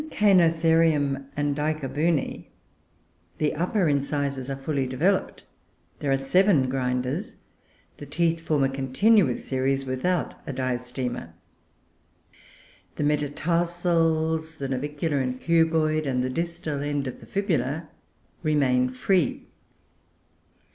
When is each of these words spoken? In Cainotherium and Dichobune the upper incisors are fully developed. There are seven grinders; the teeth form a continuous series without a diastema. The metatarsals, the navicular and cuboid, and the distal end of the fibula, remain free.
In 0.01 0.09
Cainotherium 0.09 1.27
and 1.37 1.55
Dichobune 1.55 2.47
the 3.37 3.53
upper 3.53 3.87
incisors 3.87 4.49
are 4.49 4.55
fully 4.55 4.87
developed. 4.87 5.43
There 5.99 6.11
are 6.11 6.17
seven 6.17 6.67
grinders; 6.69 7.35
the 7.97 8.07
teeth 8.07 8.41
form 8.41 8.63
a 8.63 8.69
continuous 8.69 9.45
series 9.45 9.85
without 9.85 10.33
a 10.47 10.53
diastema. 10.53 11.33
The 12.95 13.03
metatarsals, 13.03 14.57
the 14.57 14.69
navicular 14.69 15.19
and 15.19 15.39
cuboid, 15.39 16.07
and 16.07 16.23
the 16.23 16.31
distal 16.31 16.81
end 16.81 17.05
of 17.05 17.19
the 17.19 17.27
fibula, 17.27 17.87
remain 18.41 18.89
free. 18.89 19.45